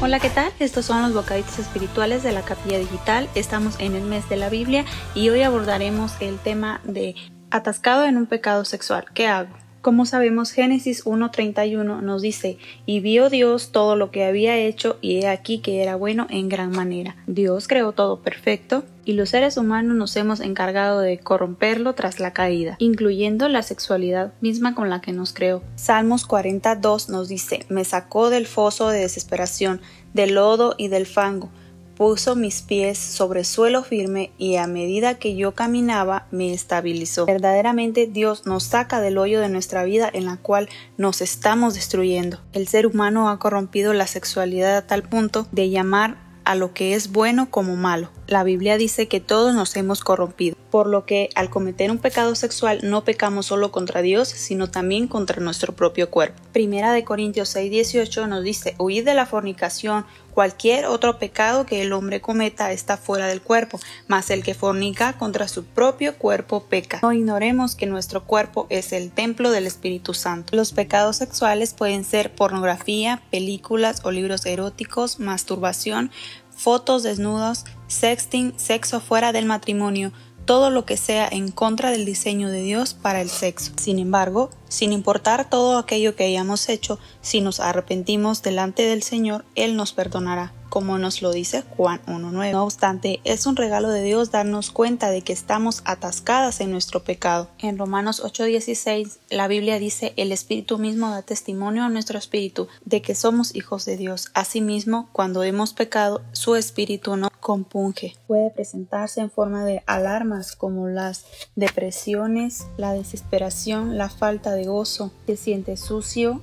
[0.00, 0.52] Hola, ¿qué tal?
[0.58, 3.28] Estos son los bocaditos espirituales de la Capilla Digital.
[3.34, 7.14] Estamos en el mes de la Biblia y hoy abordaremos el tema de
[7.50, 9.06] atascado en un pecado sexual.
[9.14, 9.63] ¿Qué hago?
[9.84, 15.18] Como sabemos, Génesis 1.31 nos dice, y vio Dios todo lo que había hecho, y
[15.18, 17.16] he aquí que era bueno en gran manera.
[17.26, 22.32] Dios creó todo perfecto, y los seres humanos nos hemos encargado de corromperlo tras la
[22.32, 25.62] caída, incluyendo la sexualidad misma con la que nos creó.
[25.74, 29.82] Salmos 42 nos dice, me sacó del foso de desesperación,
[30.14, 31.50] del lodo y del fango,
[31.96, 37.26] puso mis pies sobre suelo firme y a medida que yo caminaba me estabilizó.
[37.26, 42.40] Verdaderamente Dios nos saca del hoyo de nuestra vida en la cual nos estamos destruyendo.
[42.52, 46.94] El ser humano ha corrompido la sexualidad a tal punto de llamar a lo que
[46.94, 48.10] es bueno como malo.
[48.26, 52.34] La Biblia dice que todos nos hemos corrompido, por lo que al cometer un pecado
[52.34, 56.42] sexual no pecamos solo contra Dios, sino también contra nuestro propio cuerpo.
[56.52, 61.92] Primera de Corintios 6:18 nos dice, huid de la fornicación, cualquier otro pecado que el
[61.92, 66.98] hombre cometa está fuera del cuerpo, mas el que fornica contra su propio cuerpo peca.
[67.02, 70.56] No ignoremos que nuestro cuerpo es el templo del Espíritu Santo.
[70.56, 76.10] Los pecados sexuales pueden ser pornografía, películas o libros eróticos, masturbación,
[76.50, 80.12] fotos desnudos, sexting, sexo fuera del matrimonio,
[80.44, 83.72] todo lo que sea en contra del diseño de Dios para el sexo.
[83.76, 89.44] Sin embargo, sin importar todo aquello que hayamos hecho, si nos arrepentimos delante del Señor,
[89.54, 92.50] Él nos perdonará como nos lo dice Juan 1.9.
[92.50, 97.04] No obstante, es un regalo de Dios darnos cuenta de que estamos atascadas en nuestro
[97.04, 97.48] pecado.
[97.60, 103.02] En Romanos 8.16, la Biblia dice, el Espíritu mismo da testimonio a nuestro Espíritu de
[103.02, 104.32] que somos hijos de Dios.
[104.34, 108.16] Asimismo, cuando hemos pecado, su Espíritu no compunge.
[108.26, 115.12] Puede presentarse en forma de alarmas como las depresiones, la desesperación, la falta de gozo,
[115.26, 116.40] se siente sucio,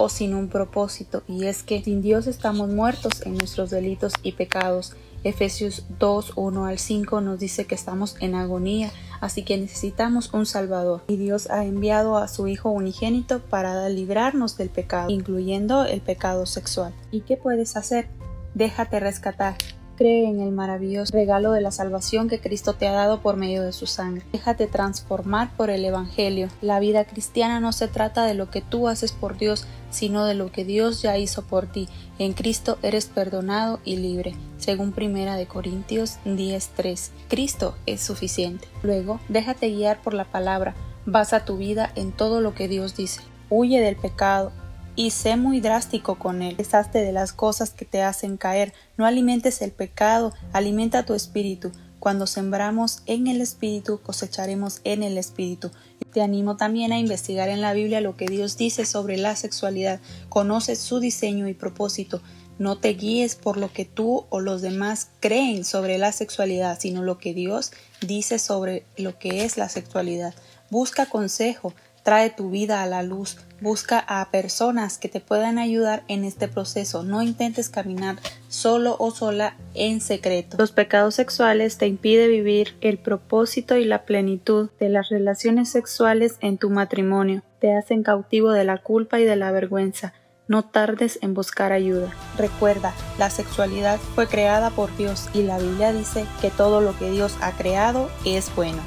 [0.00, 4.32] o sin un propósito, y es que sin Dios estamos muertos en nuestros delitos y
[4.32, 4.94] pecados.
[5.22, 8.90] Efesios 2, 1 al 5 nos dice que estamos en agonía,
[9.20, 11.02] así que necesitamos un Salvador.
[11.08, 16.46] Y Dios ha enviado a su Hijo unigénito para librarnos del pecado, incluyendo el pecado
[16.46, 16.94] sexual.
[17.10, 18.08] ¿Y qué puedes hacer?
[18.54, 19.56] Déjate rescatar
[20.00, 23.62] cree en el maravilloso regalo de la salvación que Cristo te ha dado por medio
[23.62, 24.24] de su sangre.
[24.32, 26.48] Déjate transformar por el Evangelio.
[26.62, 30.32] La vida cristiana no se trata de lo que tú haces por Dios, sino de
[30.32, 31.86] lo que Dios ya hizo por ti.
[32.18, 37.10] En Cristo eres perdonado y libre, según Primera de Corintios 10:3.
[37.28, 38.68] Cristo es suficiente.
[38.82, 40.74] Luego, déjate guiar por la palabra.
[41.04, 43.20] Basa tu vida en todo lo que Dios dice.
[43.50, 44.50] Huye del pecado,
[44.96, 46.56] y sé muy drástico con él.
[46.56, 48.72] Deshazte de las cosas que te hacen caer.
[48.96, 51.72] No alimentes el pecado, alimenta tu espíritu.
[51.98, 55.70] Cuando sembramos en el espíritu, cosecharemos en el espíritu.
[56.12, 60.00] Te animo también a investigar en la Biblia lo que Dios dice sobre la sexualidad.
[60.28, 62.22] Conoce su diseño y propósito.
[62.58, 67.02] No te guíes por lo que tú o los demás creen sobre la sexualidad, sino
[67.02, 70.34] lo que Dios dice sobre lo que es la sexualidad.
[70.70, 76.02] Busca consejo, Trae tu vida a la luz, busca a personas que te puedan ayudar
[76.08, 77.02] en este proceso.
[77.02, 78.16] No intentes caminar
[78.48, 80.56] solo o sola en secreto.
[80.58, 86.36] Los pecados sexuales te impiden vivir el propósito y la plenitud de las relaciones sexuales
[86.40, 87.42] en tu matrimonio.
[87.60, 90.14] Te hacen cautivo de la culpa y de la vergüenza.
[90.48, 92.12] No tardes en buscar ayuda.
[92.36, 97.10] Recuerda, la sexualidad fue creada por Dios y la Biblia dice que todo lo que
[97.10, 98.82] Dios ha creado es bueno.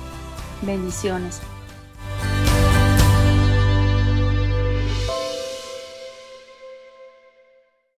[0.62, 1.40] Bendiciones.